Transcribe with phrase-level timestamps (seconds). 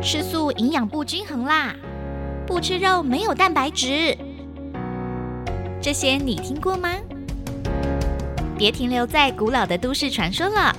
[0.00, 1.74] 吃素营养不均衡啦，
[2.46, 4.16] 不吃肉没有蛋白质，
[5.80, 6.90] 这些你听过吗？
[8.56, 10.74] 别停留在古老的都市传说了，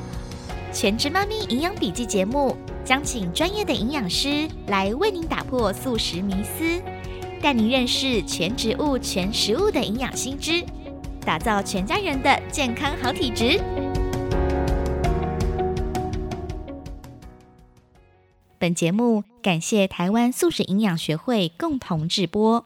[0.74, 6.82] 全职妈咪营养笔记节目将请专业的营养师来为您打破素食迷思，
[7.42, 10.64] 带您认识全植物、全食物的营养新知，
[11.26, 13.60] 打造全家人的健康好体质。
[18.60, 22.66] 本节目感谢台湾素食营养学会共同制播。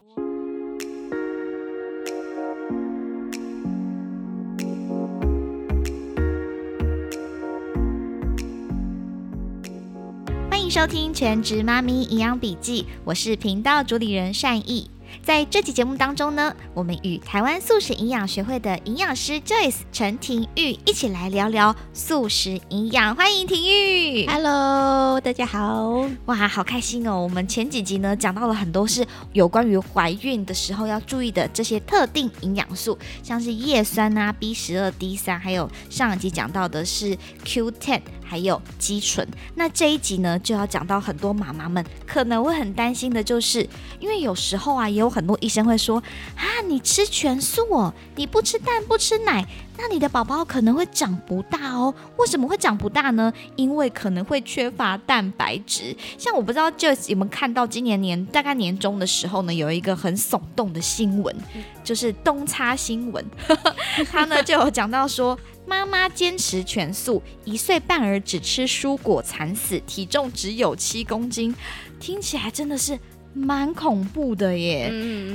[10.50, 14.90] 欢迎收听《全职妈咪营养笔记》，我是频道主理人善意。
[15.22, 23.14] 在这期节目当中呢，我们与台湾素食营养学会的营养师 Joyce 陈庭玉一起来聊聊素食营养。
[23.14, 26.08] 欢迎庭玉，Hello，大家好！
[26.26, 27.20] 哇，好开心哦！
[27.20, 38.00] 我们前几集呢讲到了很多是有关于怀孕的时候要注意的这些特定营养素，像是叶酸啊、B 十二、D 三，还有上一集讲到的是 Q10，
[38.34, 39.24] 还有肌醇。
[39.54, 43.60] 那这一集呢就要讲到很多妈妈们可能会很担心的，就是
[44.00, 45.04] 因为有时候啊也。
[45.04, 46.02] 有很多医生会说
[46.34, 49.46] 啊，你吃全素哦，你不吃蛋不吃奶，
[49.76, 51.92] 那你的宝宝可能会长不大哦。
[52.16, 53.32] 为什么会长不大呢？
[53.56, 55.94] 因为可能会缺乏蛋白质。
[56.16, 61.34] 像我不知道，就有没有看到今年年大概年中的时候呢，有一个很耸动的新闻，
[61.82, 63.24] 就是东差新闻，
[64.10, 71.54] 他呢就有讲到说， 妈妈坚持全素，一岁半儿只吃蔬果惨死，体重只有七公斤，
[71.98, 72.98] 听起来真的是。
[73.34, 74.88] 蛮恐怖的耶！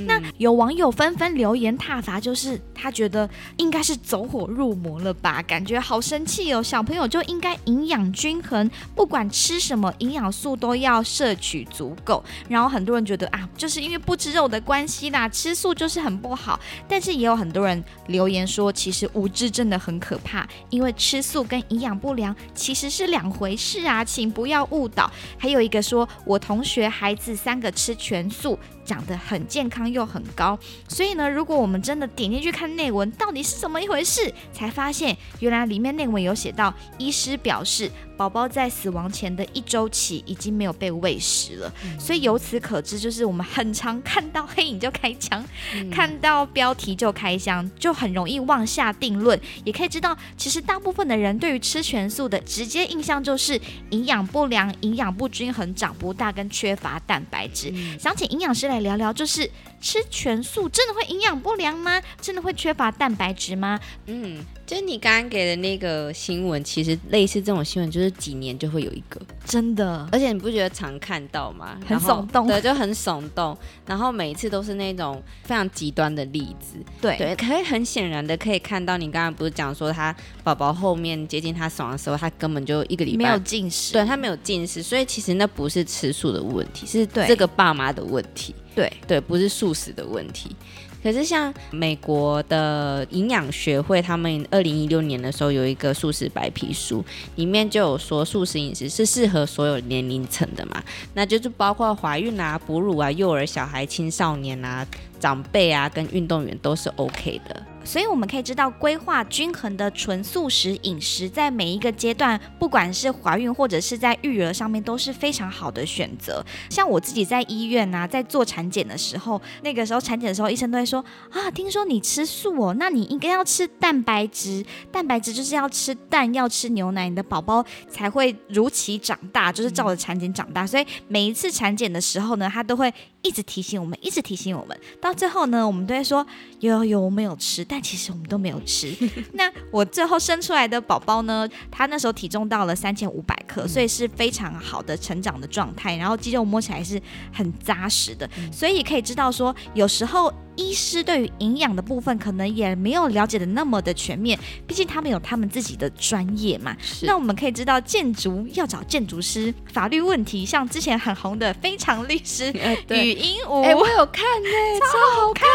[0.08, 6.64] 那有网友纷纷留言挞伐，就是他觉得应该是走火入魔了吧，感觉好生气哦。
[6.64, 12.24] 小朋友就应该营养均衡，不管吃什么营养素都要摄取足够。
[12.48, 16.58] 然后很多人觉得啊，就是因为不吃肉的关系啦，吃素就是很不好。
[16.88, 25.12] 但是也有很多人留言说，其实无知真的很可怕，因为吃素跟营养不良其实是两回事啊，请不要误导。
[25.38, 27.89] 还有一个说，我同学孩子三个吃。
[27.90, 28.58] 吃全素。
[28.90, 30.58] 长得很健康又很高，
[30.88, 45.46] 所以呢，如果我们真的点进去看内文，到底是怎么一回事，才发现原来里面内文有写到，医师表示宝宝在死亡前的一周起已经没有被喂食了，所以由此可知，就是我们很常看到黑影就开枪，
[45.92, 49.40] 看到标题就开枪，就很容易妄下定论。
[49.64, 53.62] 也可以知道，其实大部分的人对于吃全素的直接印象就是
[53.92, 57.72] 营养不良、营养不均衡、长不大跟缺乏蛋白质。
[58.00, 58.79] 想请营养师来。
[58.80, 59.50] 聊聊，就是
[59.82, 62.02] 吃全素真的会营养不良吗？
[62.22, 63.80] 真的会缺乏蛋白质吗？
[64.08, 64.46] 嗯。
[64.70, 70.08] 就是你刚刚给的那个新闻，其实类似这种新闻，就是几年就会有一个，真的。
[70.12, 71.76] 而且你不觉得常看到吗？
[71.88, 73.58] 很耸动，对，就很耸动。
[73.88, 77.36] 然后每一次都是那种非常极端的例子，对对。
[77.36, 90.56] 可以很显然的可以看到，你刚刚不是讲说他宝宝后面接近他死亡的时候，他根本就一个礼拜没有进食，对他没有进食，所以其实那不是吃素的问题，是这个爸妈的问题，对对，不是素食的问题。
[91.02, 97.04] 可是像美国的营养学会，他们二零一六年的时候有一个素食白皮书，
[97.36, 100.84] 里面就有说素食饮食是适合所有年龄层的嘛，
[101.14, 104.86] 那就是包括怀孕啊、哺乳啊、幼儿、小孩、青少年啊、
[105.20, 107.66] 长辈啊跟运动员都是 OK 的。
[107.84, 116.46] 所以我们可以知道，规划均衡的纯素食饮食，在每一个阶段，不管是怀孕或者是在育儿上面，都是非常好的选择。
[116.70, 130.68] 像我自己在医院啊，在做产检的时候，那个时候产检的时候，医生都会说啊，听说你吃素哦，那你应该要吃蛋白质，蛋白质就是要吃蛋，要吃牛奶，你的宝宝才会如期长大，就是照着产检长大。
[130.68, 136.26] 所以每一次产检的时候呢，他都会一直提醒我们，一直提醒我们，到最后呢，我们都会说
[136.60, 137.66] 有有有，我们有吃。
[137.66, 138.96] 但其实我们都没有吃。
[139.34, 141.48] 那我最后生出来的宝宝呢？
[141.70, 147.02] 他那时候体重到了三千五百克，所以是非常好的成长的状态，然后肌肉摸起来是
[147.34, 150.34] 很扎实的，所以可以知道说，有时候。
[150.60, 156.76] 医师对于营养的部分可能也没有了解的那么的全面，毕竟他们有他们自己的专业嘛。
[157.04, 162.52] 那我们可以知道，建筑要找建筑师，法律问题像之前很红的非常律师
[162.90, 164.50] 语音舞，哎，我有看呢，
[164.92, 165.48] 超好看，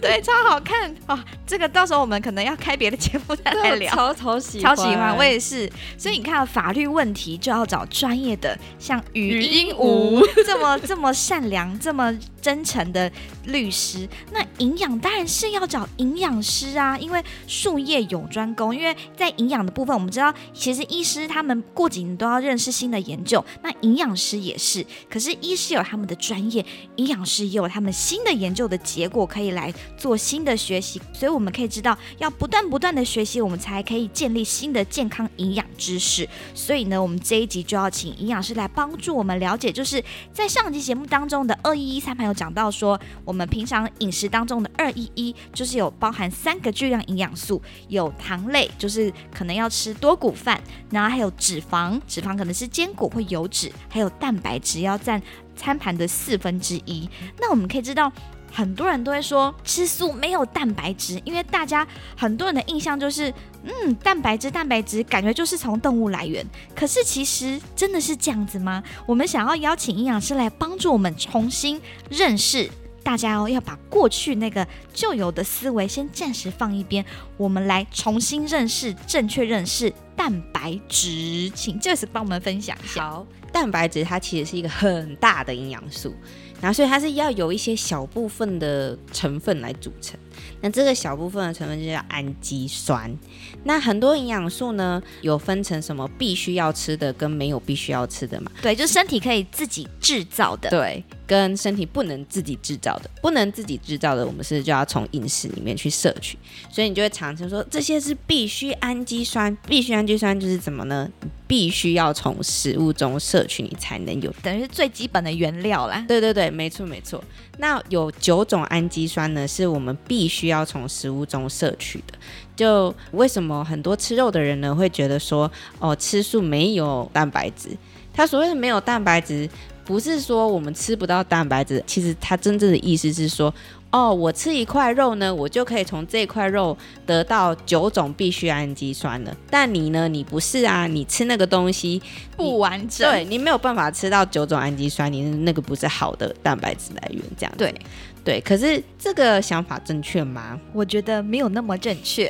[0.00, 1.18] 对，超好看 哦。
[1.46, 5.70] 这个到时候我们可能要开别的节目再来聊，超超喜超喜欢，我也是。
[5.96, 12.12] 所以你看，法律问题就要找专业的，像语音舞这么这么善良、这么
[12.42, 13.10] 真诚的
[13.44, 14.08] 律师。
[14.32, 18.74] 那营养当然是要找营养师啊，因为术业有专攻。
[18.74, 24.84] 因为在营养的部分，我们知道其实医师他们过几年都要认识新的研究，那营养师也是。
[25.08, 26.64] 可是医师有他们的专业，
[26.96, 36.28] 营养师也有他们新的研究的结果可以来做新的学习，所以我们可以知道要不断不断的学习，我们才可以建立新的健康营养知识。
[36.54, 40.02] 所以呢，我们这一集就要请营养师来帮助我们了解，就是
[40.32, 50.60] 在上集节目当中的二一一三盘有讲到说，我们平常饮饮食当中的二一一就是有包含三个巨量营养素，有糖类，就是可能要吃多谷饭，
[50.90, 55.20] 然后还有脂肪，脂肪可能是坚果或油脂，还有蛋白质要占
[55.54, 57.08] 餐盘的四分之一。
[57.40, 58.10] 那我们可以知道。
[58.52, 61.86] 很多人都会说吃素没有蛋白质，因为大家
[62.16, 63.30] 很多人的印象就是，
[63.64, 66.46] 嗯，蛋白质，蛋白质感觉就是从动物来源。
[66.74, 68.82] 可是其实真的是这样子吗？
[69.04, 72.70] 我们想要邀请营养师来帮助我们重新认识
[73.06, 77.04] 大家哦，要把过去那个旧有的思维先暂时放一边，
[77.36, 81.48] 我们来重新认识、正确认识蛋白质。
[81.54, 83.08] 请 Jess 帮我们分享一下。
[83.08, 86.12] 好，蛋白质它其实是一个很大的营养素。
[86.60, 90.18] 然后，所以它是要有一些小部分的成分来组成。
[90.60, 93.14] 那这个小部分的成分就叫氨基酸。
[93.62, 98.50] 那很多营养素呢，有分成什么必须要吃的跟没有必须要吃的嘛？
[98.62, 100.70] 对，就身体可以自己制造的。
[100.70, 106.38] 对，跟身体不能自己制造的，不能自己制造的，我们是就要从饮食里面去摄取。
[106.70, 109.56] 所以你就会常常说，这些是必须氨基酸。
[109.66, 111.10] 必须氨基酸就是怎么呢？
[111.48, 116.04] 必须要从食物中摄取，你才能有，等于是最基本的原料啦。
[116.08, 117.22] 对对对，没错没错。
[117.58, 122.18] 那有九种氨基酸呢，是我们必须要从食物中摄取的。
[122.56, 127.70] 就为什么很多吃肉的人呢，会觉得说，哦，吃素没有蛋白质？
[128.12, 129.48] 他所谓的没有蛋白质，
[129.86, 133.54] 不是说我们吃不到蛋白质，其实它真正的意思是说。
[133.92, 139.34] 哦，我吃一块肉呢，我就可以从这块肉得到九种必需氨基酸了。
[139.48, 142.02] 但你呢，你不是啊，你吃那个东西
[142.36, 147.74] 不完整，对你没有办法吃到九种氨基酸，你那个不是好的蛋白质来源，这样对
[148.22, 148.40] 对。
[148.42, 150.60] 可是这个想法正确吗？
[150.74, 152.28] 我觉得没有那么正确。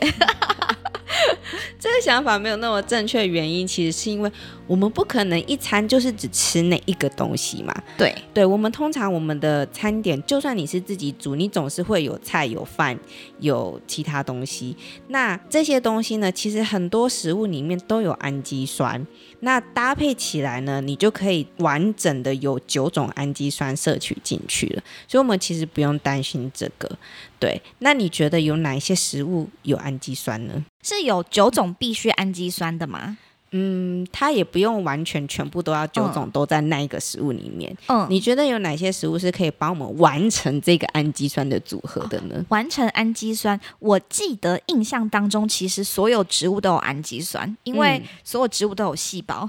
[1.87, 4.29] 这个想法没有那么正确，原因其实是因为
[4.67, 7.73] 我们不可能一餐就是只吃那一个东西嘛。
[7.97, 12.99] 对，对，我们通常我们的餐点，就算你是自己煮，你总是会有菜、有饭、
[13.38, 14.77] 有其他东西。
[15.06, 19.06] 那这些东西呢，其实很多食物里面都有氨基酸。
[19.41, 24.83] 那搭配起来呢，你就可以完整的有九种氨基酸摄取进去了。
[25.06, 26.91] 所以，我们其实不用担心这个。
[27.38, 30.65] 对，那你觉得有哪一些食物有氨基酸呢？
[30.87, 33.19] 是有九种必需氨基酸的吗？
[33.50, 37.75] 嗯，它也不用完全全部都要九种都在那一个食物里面。
[37.88, 42.44] 嗯，你觉得有哪些食物是可以帮我们完成这个氨基酸的组合的呢？
[42.50, 49.49] 完成氨基酸，我记得印象当中，其实所有植物都有氨基酸，因为所有植物都有细胞，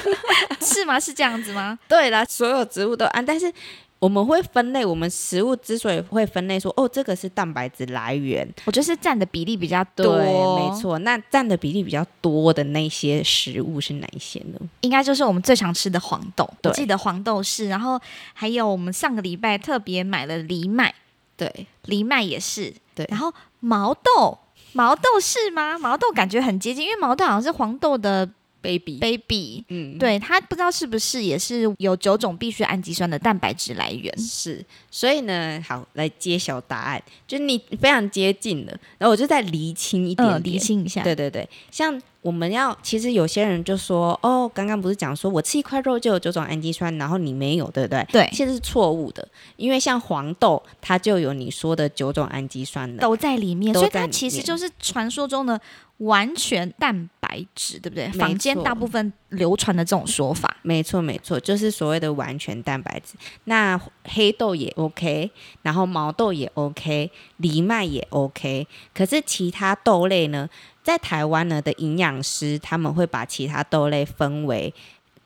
[0.60, 0.98] 是吗？
[0.98, 1.78] 是这样子吗？
[1.88, 3.52] 对啦，所有植物都氨，但是。
[4.00, 10.16] 我们会分类，我们食物之所以会分类，说哦，这个是蛋白质来源，我觉得是占的比例比较多。
[10.16, 10.98] 对，没错。
[11.00, 14.58] 那占的比例比较多的那些食物是哪一些呢？
[14.80, 16.48] 应该就是我们最常吃的黄豆。
[16.62, 18.00] 我记得黄豆是，然后
[18.32, 20.94] 还有我们上个礼拜特别买了藜麦，
[21.36, 22.74] 对，藜麦也是。
[22.94, 23.30] 对，然后
[23.60, 24.38] 毛豆，
[24.72, 25.78] 毛豆是吗？
[25.78, 28.26] 毛豆感觉很接近，因为毛豆好像是黄豆的。
[28.62, 48.06] baby，baby，嗯，对，它不知道是不是也是有九种必需氨基酸的蛋白质来源，是，所以呢，好来揭晓答案，就你非常接近了，然后我就再厘清一点，厘清一下，对对对，像我们要，其实有些人就说，哦，刚刚不是讲说我吃一块肉就有九种氨基酸，然后你没有，对不对？
[48.12, 55.60] 对，其实是错误的，因为像黄豆，它就有你说的九种氨基酸的都在里面，所以它其实就是传说中的。
[56.00, 58.08] 完全蛋白质，对不对？
[58.12, 63.14] 坊间大部分流传的这种说法，没错没错，就是所谓的完全蛋白质。
[63.44, 65.30] 那黑豆也 OK，
[65.62, 68.66] 然后毛豆也 OK，藜麦也 OK。
[68.94, 70.48] 可是其他豆类呢，
[70.82, 74.72] 在台湾呢的营养师他们会把其他豆类分为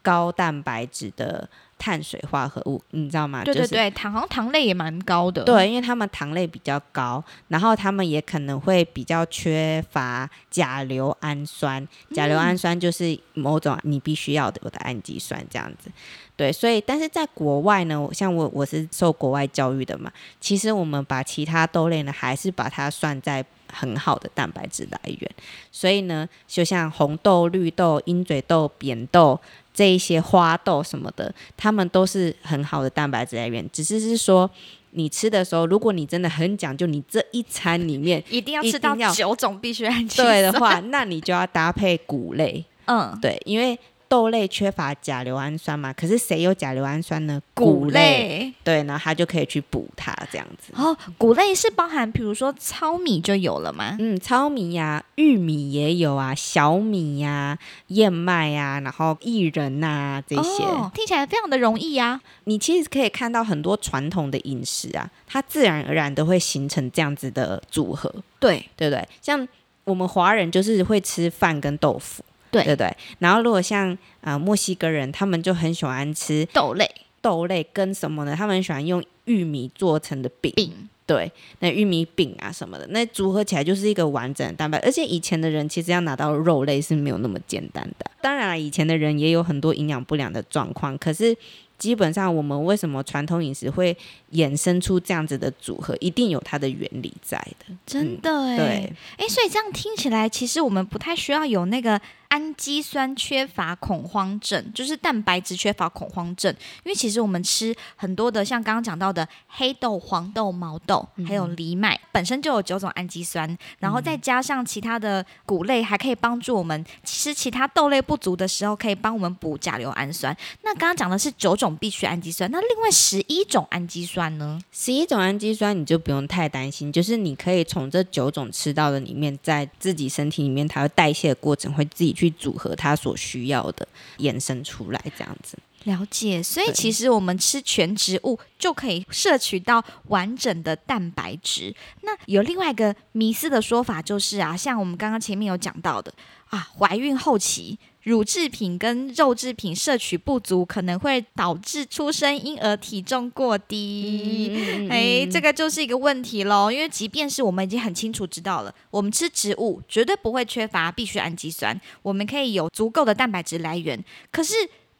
[0.03, 1.49] 高蛋白质的。
[1.79, 3.45] 碳水化合物，你知道吗？
[3.45, 5.43] 对对对，糖好像糖类也蛮高的。
[5.45, 11.87] 对，因为他们糖类比较高，然后他们也可能会比较缺乏甲硫氨酸。
[12.13, 15.91] 甲硫氨酸就是某种你必须要的有的氨基酸，这样子。
[16.37, 25.31] 对，所以但是在国外呢，像我我是受国外教育的嘛，其实我们把其他豆类呢，还是把它算在很好的蛋白质来源。
[25.71, 29.39] 所以呢，就像红豆、绿豆、鹰嘴豆、扁豆。
[29.75, 34.49] 这一些花豆什么的，它们都是很好的蛋白质来源，只是是说
[34.93, 40.29] 你吃的时候，如果你真的很讲究，你这一餐里面一定要吃到九种必须氨基酸。
[40.29, 43.77] 对的话，那你就要搭配谷类，嗯，对，因为
[44.09, 47.41] 豆类缺乏甲硫氨酸嘛，可是谁有甲硫氨酸呢？
[47.55, 48.53] 谷类。
[48.63, 50.73] 对，然后它就可以去补它这样子。
[50.77, 53.97] 哦，谷类是包含，比如说糙米就有了吗？
[54.01, 57.59] 嗯，糙米呀、玉米也有啊，小米呀、
[57.89, 60.65] 燕麦呀、然后薏仁呐、这些。
[60.65, 62.21] 哦听起来非常的容易啊。
[62.45, 69.07] 你其实可以看到很多传统的饮食啊，它自然而然都会形成这样子的组合，对，对不对？
[69.21, 69.47] 像
[69.85, 72.23] 我们华人就是会吃饭跟豆腐，
[72.63, 72.97] 对对对？
[73.19, 78.35] 然后如果像呃墨西哥人，他们就很喜欢吃豆类豆类跟什么呢？
[78.37, 80.73] 他们很喜欢用玉米做成的饼，饼，
[81.07, 81.31] 对，
[81.61, 84.79] 那玉米饼啊什么的，那组合起来就是一个完整的蛋白。
[84.79, 88.11] 而且以前的人其实要拿到肉类是没有那么简单的。
[88.21, 91.37] 当然了，以前的人也有很多营养不良的状况，可是
[91.79, 93.95] 基本上我们为什么传统饮食会
[94.33, 97.75] 衍生出这样子的组合，一定有它的原理在的。
[97.85, 106.53] 真的哎、对，哎，所以这样听起来，其实我们不太需要有那个氨基酸缺乏恐慌症，就是蛋白质缺乏恐慌症，
[106.85, 120.37] 因为其实我们吃很多的，像刚刚讲到的黑豆、黄豆、毛豆，还有藜麦，本身就有九种氨基酸，然后再加上其他的谷类，还可以帮助我们吃其他豆类不足的时候，可以帮我们补甲硫氨酸。
[120.63, 124.61] 那刚刚讲的是九种必需氨基酸，那另外十一种氨基酸呢？
[124.73, 135.59] 十一种氨基酸你就不用太担心，就是你可以从这九种吃到的里面，在自己身体里面，它的代谢的过程会自己去去组合他所需要的，延伸出来这样子。
[135.85, 141.75] 了解，所以其实我们吃全植物就可以摄取到完整的蛋白质。
[142.03, 146.13] 那有另外一个迷思的说法就是啊，像我们刚刚前面有讲到的
[146.49, 154.89] 啊，怀孕后期乳制品跟肉制品摄取不足，可能会导致出生婴儿体重过低。
[154.91, 164.03] 哎，这个就是一个问题喽，因为即便是我们已经很清楚知道了，我们吃植物绝对不会缺乏必需氨基酸，我们可以有足够的蛋白质来源。
[164.31, 164.55] 可是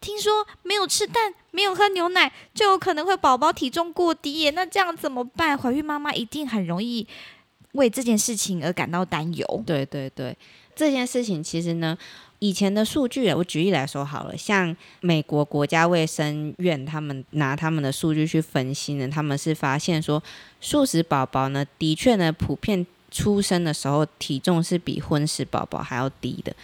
[0.05, 5.57] 听说没有吃蛋、没有喝牛奶，就有可能会宝宝体重过低耶，那这样怎么办？
[5.57, 7.07] 怀孕妈妈一定很容易
[7.71, 9.63] 为这件事情而感到担忧。
[9.65, 10.37] 对对对，
[10.75, 11.97] 这件事情其实呢，
[12.37, 20.21] 以前的数据，我举例来说好了，像美国国家卫生院他们拿他们的数据去分析呢，他们是发现说，
[20.61, 26.55] 素食宝宝呢，的确呢，普遍出生的时候体重是比荤食宝宝还要低的。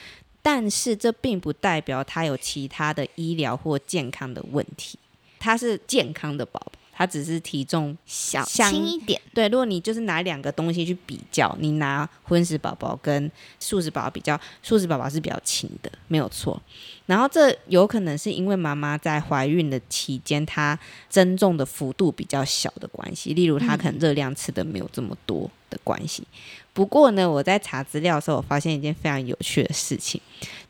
[0.42, 4.98] 但是这并不代表他有其他的医疗或健康的问题，
[5.40, 16.62] 他是健康的宝宝，他只是体重小轻一点，对，如果你就是拿两个东西去比较，你拿荤食宝宝跟素食宝宝比较，素食宝宝是比较轻的，没有错。
[17.06, 20.78] 然后这有可能是因为妈妈在怀孕的期间，她
[21.10, 26.24] 增重的幅度比较小的关系，例如她可能热量吃的没有这么多的关系。
[26.74, 30.22] 不过呢，我在查资料的时候，我发现一件非常有趣的事情，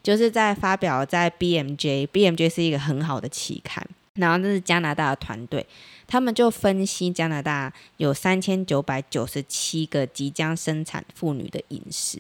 [0.02, 5.66] 就是在发表在 BMJ，BMJ 是一个很好的期刊，然后这是加拿大的团队，
[6.08, 12.20] 他们就分析加拿大有三千九百九十七个即将生产妇女的饮食，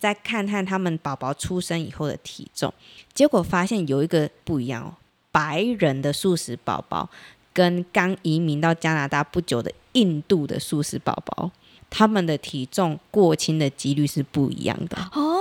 [0.00, 2.74] 再看看他们宝宝出生以后的体重，
[3.14, 4.94] 结果发现有一个不一样哦，
[5.30, 7.08] 白人的素食宝宝
[7.52, 11.50] 跟刚移民到加拿大不久的印度的素食宝宝，
[11.94, 14.96] 他们的体重过轻的几率是不一样的。
[15.12, 15.38] 哦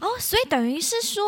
[0.00, 1.24] 哦，所以等于是说，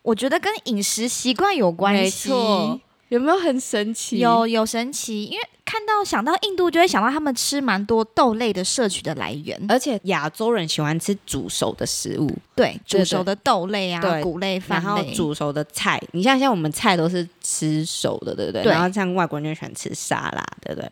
[0.00, 2.30] 我觉得跟饮食习惯有关没系。
[2.30, 4.18] 错有没有很神奇？
[4.18, 9.62] 有有神奇，因为看到想到印度，就会想到他们吃蛮多豆类的摄取的来源。
[9.68, 18.62] 而且亚洲人喜欢吃煮熟的食物，对，煮熟的豆类啊，对谷类、饭然后，煮熟的菜，你像像我们菜都是吃熟的，对不对？
[18.62, 20.90] 对然后像外国人就喜欢吃沙拉，对不对？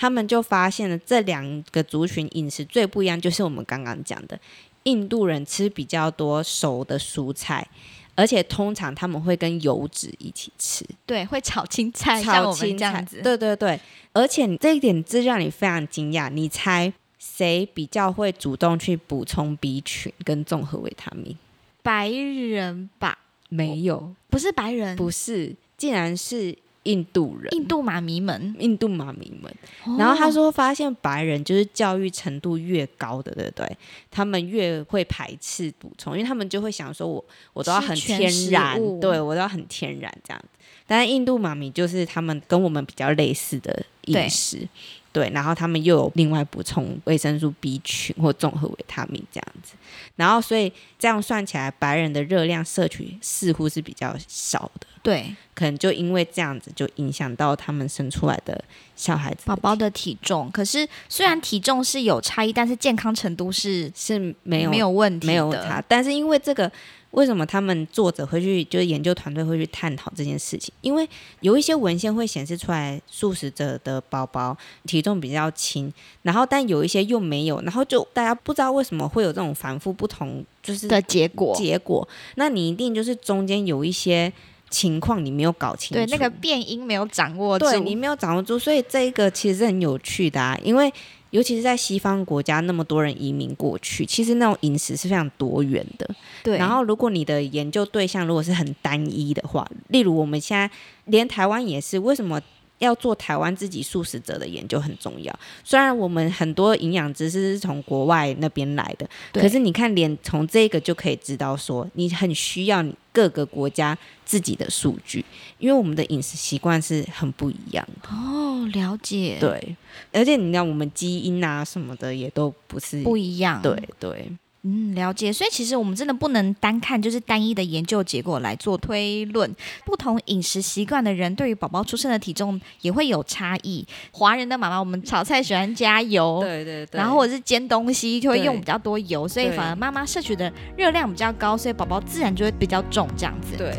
[0.00, 4.40] 他们就发现了这两个族群饮食最不一样，就是我们刚刚讲的，
[4.84, 7.68] 印度人吃比较多熟的蔬菜，
[8.14, 13.20] 而且通常他们会跟油脂一起吃，对，会炒青菜，炒青菜这样子。
[13.20, 13.78] 对对对，
[14.14, 21.36] 而且这一点这让你非常惊讶，你猜谁比较会主动去补充 B 群跟综合维他命？
[21.82, 23.18] 白人吧，
[23.50, 27.52] 没有，不是白人，不是，竟然是印度人。
[27.54, 28.54] 印度妈咪们。
[28.58, 29.54] 印度妈咪们，
[29.98, 33.76] 然后他哦，说，发现白人就是教育程度越高的，对不对？
[34.10, 40.48] 他们越会排斥补充，因为他们就会想说我我都要很天然，对我都要很天然这样子。
[40.86, 44.68] 但是印度妈咪就是他们跟我们比较类似的饮食。
[45.12, 49.74] 对，然后他们又有另外补充维生素 B 群或综合维他命这样子，
[50.16, 54.86] 然后所以这样算起来，白人的热量摄取似乎是比较少的。
[55.02, 58.62] 对，可能就因为这样子，就影响到他们生出来的
[58.94, 60.50] 小孩子宝宝的体重。
[60.52, 66.70] 可是虽然体重是有差异，但是健康程度是是没有没有问题没有的差，但是因为这个。
[67.12, 70.72] 为什么他们作者会去，就是研究团队会去探讨这件事情？
[70.80, 71.08] 因为
[71.40, 81.56] 有一些文献会显示出来，素食者的宝宝体重比较轻，然后但有一些又没有，然后就大家不知道为什么会有这种反复不同，就是的结果。
[81.56, 84.32] 结果，那你一定就是中间有一些
[84.68, 90.92] 情况你没有搞清楚，对那个变音没有掌握住，对你没有掌握住，所以这个其实是很有趣的啊，因为。
[91.30, 96.08] 尤其是在西方国家，那么多人移民过去，其实那种饮食是非常多元的。
[96.42, 96.58] 对。
[96.58, 100.70] 然后，如果你的研究对象如果是很单一的话，例如我们现在
[101.06, 102.40] 连台湾也是，为什么
[102.78, 105.38] 要做台湾自己素食者的研究很重要？
[105.62, 115.24] 虽然我们很多营养知识是从国外那边来的，可是你看，连从这个就可以知道说，你很需要你各个国家自己的数据，
[115.58, 118.08] 因为我们的饮食习惯是很不一样的。
[118.08, 119.36] 哦，了解。
[119.40, 119.76] 对。
[120.12, 123.60] 而且你知道，我们基因啊什么的也都不是不一样。
[123.62, 124.30] 对对，
[124.62, 125.32] 嗯，了解。
[125.32, 129.50] 所以其实我们真的不能单看就是单一的研究结果来做推论。
[129.86, 133.86] 不同饮食习惯的人，对于宝宝出生的体重也会有差异。
[134.10, 143.56] 华人的妈妈，我们炒菜喜欢加油，对对对，然后或者是煎东西就会用比较多油，所以反而妈妈摄取的热量比较高，所以宝宝自然就会比较重这样子。
[143.56, 143.74] 对。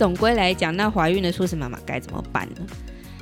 [0.00, 2.66] 总归来讲，那怀孕的素食妈妈该怎么办呢？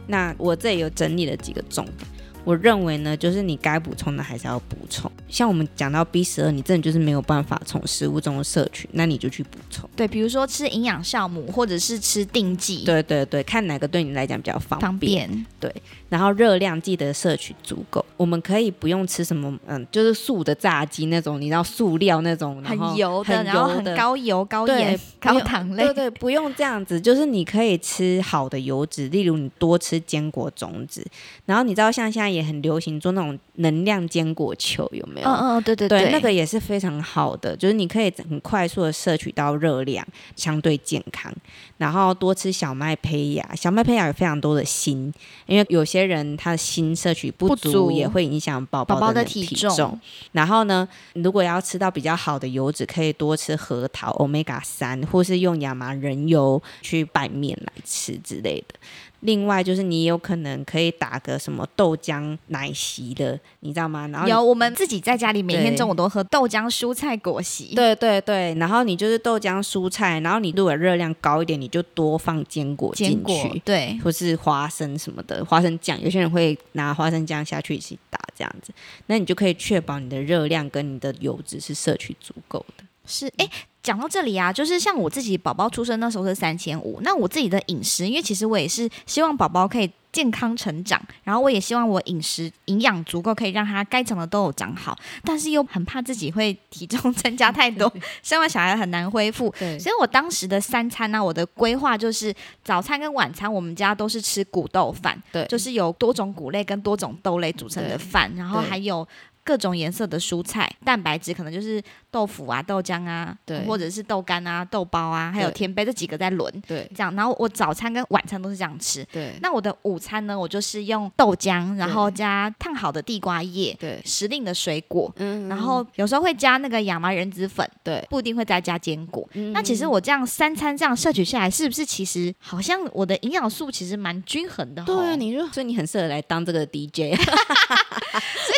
[0.06, 2.07] 那我这里有整理了几个重点。
[2.48, 5.12] 我认为呢，就是你该补充的还是要补充。
[5.28, 9.86] 像我们讲到 B 十二，你真的就是没有办法从食物中摄取，那你就去补充。
[9.94, 12.86] 对，比如说吃营养酵母，或者是吃定剂。
[12.86, 15.44] 对对对，看哪个对你来讲比较方方便。
[15.60, 15.70] 对，
[16.08, 18.02] 然后热量记得摄取足够。
[18.16, 25.84] 我们可以不用吃什么，嗯，就是素的炸鸡那种，你知道塑料那种，很油的，然后很高油、高盐、高糖类。
[25.84, 31.06] 对对，不用这样子，就是你可以吃好的油脂，例如你多吃坚果种子。
[31.44, 35.28] 然后你知道，像现在也很流行做那种能量坚果球，有没有？
[35.28, 41.32] 嗯嗯，对对对，那个也是非常好的，就是你可以很快速的摄取到热量，相对健康。
[41.76, 45.12] 然后多吃小麦胚芽，小麦胚芽有非常多的锌，
[45.46, 49.98] 因为有些人他的锌摄取不足，也会影响宝宝的体重。
[50.32, 58.74] 然后呢，如果要吃到比较好的油脂，可以多吃核桃、omega 三，或是用亚麻仁油去拌面来吃之类的。
[59.20, 64.06] 另外就是你有可能可以打个什么豆浆奶昔的，你知道吗？
[64.08, 67.74] 然后有我们自己在家里每天中午都喝豆浆蔬菜果昔。
[67.74, 78.72] 对对对，然后你就是豆浆蔬菜，然后你如果热量高一点，你就多放坚果进去，对，或是花生什么的花生酱，有些人会拿花生酱下去一起打这样子，
[79.06, 82.84] 那你就可以确保你的热量跟你的油脂是摄取足够的。
[83.04, 83.48] 是哎。
[83.82, 97.90] 讲到这里啊，就是像我自己宝宝出生那时候是三千五，那我自己的饮食，因为其实我也是希望宝宝可以健康成长，然后我也希望我饮食营养足够，可以让他该长的都有长好，但是又很怕自己会体重增加太多，
[98.22, 99.54] 生完小孩很难恢复。
[99.58, 109.06] 对，所以我当时的三餐呢，我的规划就是早餐跟晚餐我们家都是吃谷豆饭，对，就是有多种谷类跟多种豆类组成的饭，然后还有。
[109.48, 117.16] 各种颜色的蔬菜，蛋白质可能就是豆腐啊、豆浆啊，对，或者是豆干啊、豆包啊，还有甜杯这几个在轮，对，这样。
[117.16, 119.32] 然后我早餐跟晚餐都是这样吃，对。
[119.40, 129.26] 那我的午餐呢，我就是用豆浆，然后加烫好的地瓜叶，对，时令的水果，嗯，然后有时候会加那个亚麻仁籽粉，对，不一定会再加坚果。
[129.54, 134.84] 那其实我这样三餐这样摄取下来，是不是其实好像我的营养素其实蛮均衡的？
[134.84, 137.16] 对啊，你说，所以你很适合来当这个 DJ。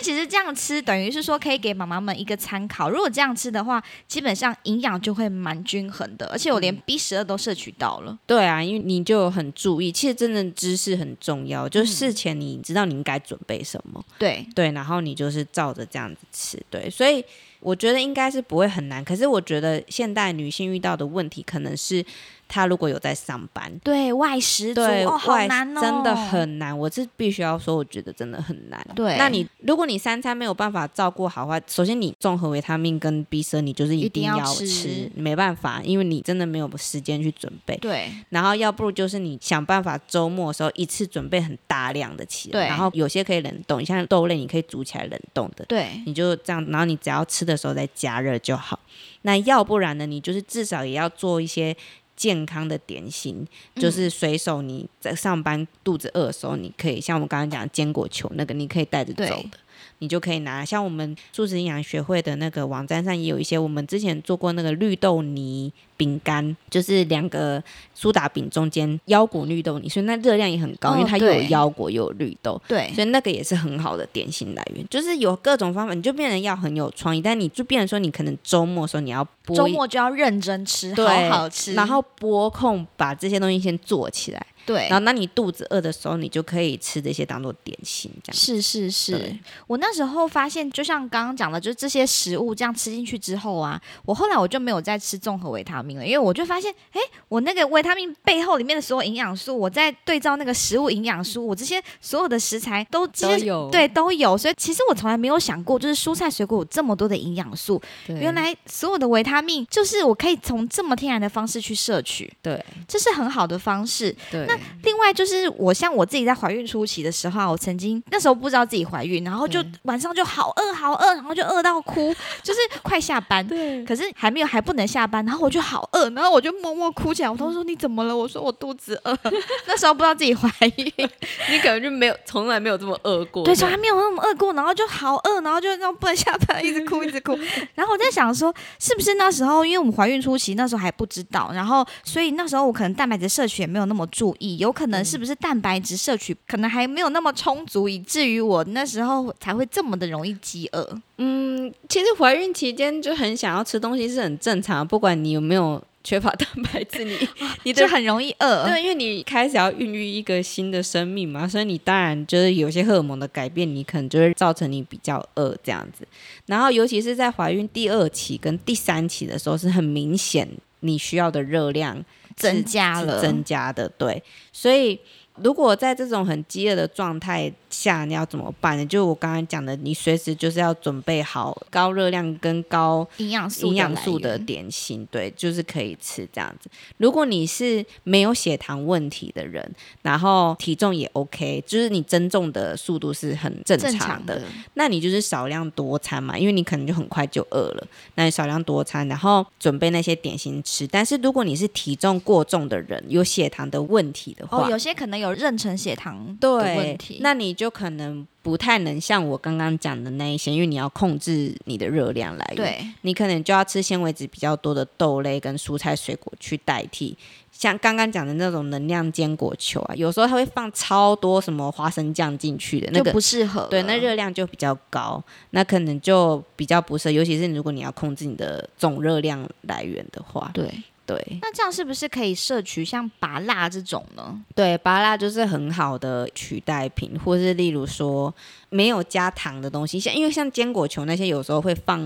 [0.02, 2.90] 其实这样吃，等于是说可以给妈妈们一个参考。
[2.90, 8.18] 如果这样吃的话，基本上营养就会蛮均衡的，而且我连 B 十二都摄取到了。
[8.26, 14.04] 对啊，因为你就很注意，其实真的知识很重要，就是事前你知道你应该准备什么。
[14.18, 16.62] 对对，然后你就是照着这样子吃。
[16.70, 17.24] 对，所以
[17.60, 19.04] 我觉得应该是不会很难。
[19.04, 22.04] 可是我觉得现代女性遇到的问题可能是。
[22.50, 26.76] 他如果有在上班，对外食族对哦，好外难哦，真的很难。
[26.76, 28.84] 我是必须要说，我觉得真的很难。
[28.96, 37.76] 对那你如果你三餐没有办法照顾好的话，首先你综合维他命跟 B 十二，你就是一定定要要吃吃，没办法，因为你真的没有时间去准备。
[37.76, 48.80] 对然后要不如就是你想办法周末的时候一次准备很大量的起来，对然后有些可以冷冻，像豆类你可以煮起来冷冻的，对你就这样，然后你只要吃的时候再加热就好。
[49.22, 51.76] 那要不然呢，你就是至少也要做一些
[52.20, 59.59] 健康的点心，就是随手你在上班肚子饿的时候，你可以像我们刚刚讲的坚果球那个，你可以带着走的。
[60.00, 67.62] 你就可以拿，像我们素食营养学会的那个网站上也有一些，我们之前做过那个绿豆泥饼干，就是两个
[67.94, 84.86] 苏打饼中间腰果绿豆泥，所以那热量也很高，哦因为它又有腰果又有绿豆，对所以那个也是很好的点心来源，就是有各种方法，你就变成要很有创意，但你就变成说你可能周末的时候你要拨一周末就要认真吃，好好吃，然后拨空把这些东西先做起来，对。
[84.88, 88.36] 然后那你肚子饿的时候，你就可以吃这些当做点心，这样。
[88.36, 103.70] 是是是，我那时候发现，就像刚刚讲的，就是这些食物这样吃进去之后啊，我后来我就没有再吃综合维他命了，因为我就发现，哎，我那个维他命背后里面的所有营养素，我在对照那个食物营养素，我这些所有的食材都都有。
[103.70, 112.64] 对都有，所以其实我从来没有想过，就是蔬菜水果有这么多的营养素，原来所有的维他命就是我可以从这么天然的方式去摄取，对。
[112.88, 114.14] 这是很好的方式。
[114.30, 114.46] 对
[114.82, 123.46] 另外就是我像我自己在怀孕初期的时候啊，我曾经那时候不知道自己怀孕，然后就晚上就好饿好饿，然后就饿到哭， 就是快下班。
[123.46, 127.30] 对可是还没有还不能下班，然后我就好饿，然后我就默默哭起来。
[127.30, 128.16] 我同事说你怎么了？
[128.16, 129.16] 我说我肚子饿。
[129.66, 130.92] 那时候不知道自己怀孕，
[131.50, 137.38] 你可能就没有从来没有这么饿过，对，从来没有那么饿过，然后就好饿，然后就那种不能下班，一直哭一直哭。
[137.74, 151.00] 然后我在想说，是不是那时候因为我们怀孕初期那时候还不知道，然后所以那时候我可能蛋白质摄取也没有那么注意，有可能是不是蛋白质摄取可能还没有那么充足，以至于我那时候才会这么的容易饥饿。
[151.18, 157.16] 嗯，其实怀孕期间就很想要吃东西是很正常的，不管你有没有缺乏 蛋白质，你
[157.64, 158.66] 你的就很容易饿。
[158.66, 166.09] 对，因为你开始要孕育一个新的生命嘛，所以你当然就是有些荷尔蒙的改变，你可能就会造成你比较饿这样子。
[166.46, 170.48] 然后尤其是在怀孕第二期跟第三期的时候，是很明显
[170.81, 172.05] 你需要的热量是
[172.36, 175.00] 增加了增加的，对，所以。
[175.42, 178.85] 如果在这种很饥饿的状态下，你要怎么办呢？
[178.87, 186.70] 就我刚刚讲的，你随时就是要准备好高热量跟高营养素营养素的点心，对，就是可以吃这样子。
[186.98, 189.68] 如果你是没有血糖问题的人，
[190.03, 200.87] 然后体重也 OK，就是你增重的速度是很正正常的，常的，那你就是少量多餐嘛，因为你可能就很快就饿了，那你少量多餐，然后准备那些点心吃。
[200.87, 212.56] 但是如果你是体重过重的人，有血糖的问题的话，哦，有些可能有妊娠血糖的问对题，，那你就可能不太能像我刚刚讲的那一些，因为你要控制你的热量来源。
[212.56, 217.16] 对你可能就要吃纤维质比较多的豆类跟蔬菜水果去代替。
[217.52, 223.66] 像刚刚讲的那种能量坚果球啊，有时候它会放超多什么花生酱进去的，那个不适合。
[223.70, 230.72] 对，那热量就比较高，那可能就比较不适合，尤其是如果你要控制你的总热量来源的话，对。
[231.10, 234.40] 对那这样是不是可以摄取像拔蜡这种呢？
[234.54, 238.32] 对，拔蜡就是很好的取代品，或是例如说
[238.68, 242.00] 没有加糖的东西，像因为像坚果球那些有时候会放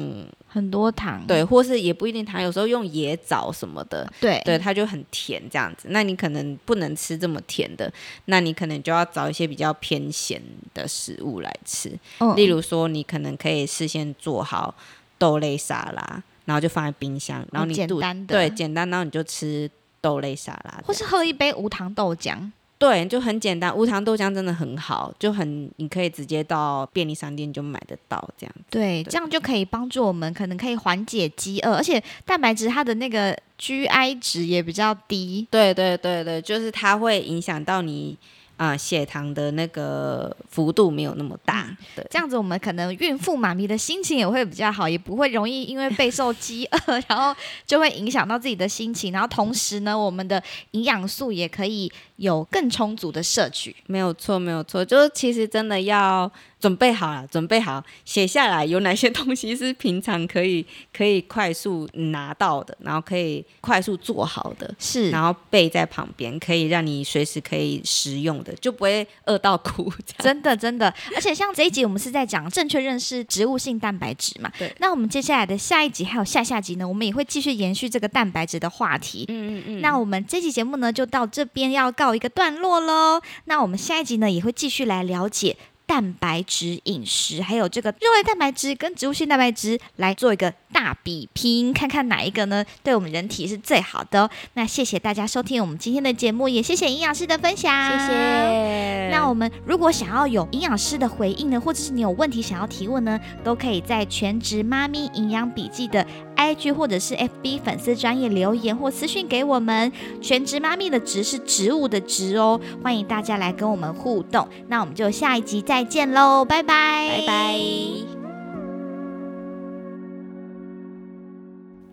[0.49, 5.89] 很多糖，对，或是也不一定糖，有时候用椰枣什么的，对对，它就很甜这样子。
[5.91, 7.93] 那你可能不能吃这么甜的，
[8.27, 10.41] 那你可能就要找一些比较偏咸
[10.73, 11.99] 的食物来吃。
[12.21, 14.75] 嗯例如说，你可能可以事先做好
[15.19, 23.75] 豆类沙拉，然后就放在冰箱，然后哦你肚简单的对简单，然后你就吃豆类沙拉，或是喝一杯无糖豆浆，对，就很简单。
[23.75, 28.65] 无糖豆浆真的很好，就很你可以直接到便利商店就买得到这样子。
[28.69, 35.47] 对，对这样就可以帮助我们，可能可以缓解饥饿，而且蛋白质它的那个 GI 值也比较低。
[35.51, 38.19] 对对对对，就是它会影响到你
[38.57, 41.67] 啊、呃血糖的那个幅度没有那么大。
[41.69, 47.35] 嗯对，这样子，我们可能孕妇妈咪的心情也会比较好，也不会容易因为备受饥饿， 然后
[47.67, 49.13] 就会影响到自己的心情。
[49.13, 53.75] 然后同时呢，我们的营养素也可以有更充足的摄取。
[53.87, 69.93] 没有错，没有错，就是其实真的要准备好了，准备好写下来有哪些东西是平常可以 可以快速拿到的，然后可以快速做好的，是，然后备在旁边，可以让你随时可以食用的，就不会饿到哭。
[70.19, 74.73] 真的，真的，而且像这一集我们是在讲正确认识植物性蛋白质嘛，对。
[74.79, 79.25] 那我们接下来的下一集还有下下集呢，我们也会继续延续这个蛋白质的话题。
[79.29, 79.81] 嗯嗯嗯。
[79.81, 83.23] 那我们这期节目呢，就到这边要告一个段落喽。
[83.45, 85.57] 那我们下一集呢，也会继续来了解。
[85.87, 94.29] 蛋白质饮食，还有这个肉类蛋白质跟植物性蛋白质来做一个大比拼，看看哪一个呢对我们人体是最好的。
[94.55, 99.11] 那谢谢大家收听我们今天的节目，也谢谢营养师的分享，谢谢。
[99.13, 106.05] 那我们如果想要有营养师的回应呢，或者是你有问题想要提问呢，都可以在全职妈咪营养笔记的
[106.37, 109.93] IG 或者是 FB 粉丝专业留言或私讯给我们。
[110.23, 114.49] 全职妈咪的“职”是植物的“植”哦，欢迎大家来跟我们互动。
[114.69, 115.75] 那我们就下一集再。
[115.75, 117.59] 再见喽，拜拜，拜拜。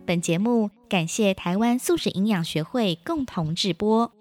[0.06, 4.12] 本节目感谢台湾素食营养学会共同制播。